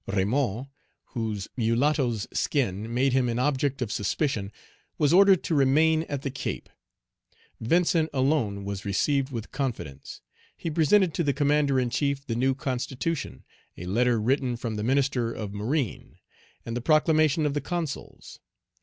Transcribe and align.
Raymond, 0.07 0.65
whose 1.13 1.47
mulatto's 1.55 2.27
skin 2.33 2.91
made 2.91 3.13
him 3.13 3.29
an 3.29 3.37
object 3.37 3.83
of 3.83 3.91
suspicion, 3.91 4.51
was 4.97 5.13
ordered 5.13 5.43
to 5.43 5.53
remain 5.53 6.01
at 6.09 6.23
the 6.23 6.31
Cape. 6.31 6.69
Vincent 7.59 8.09
alone 8.11 8.65
was 8.65 8.83
received 8.83 9.31
with 9.31 9.51
confidence. 9.51 10.21
He 10.57 10.71
presented 10.71 11.13
to 11.13 11.23
the 11.23 11.33
Commander 11.33 11.79
in 11.79 11.91
chief 11.91 12.25
the 12.25 12.33
new 12.35 12.55
Constitution, 12.55 13.43
a 13.77 13.85
letter 13.85 14.19
written 14.19 14.57
from 14.57 14.75
the 14.75 14.83
Minister 14.83 15.31
of 15.31 15.53
Marine, 15.53 16.17
and 16.65 16.75
the 16.75 16.81
proclamation 16.81 17.45
of 17.45 17.53
the 17.53 17.61
Consuls. 17.61 18.39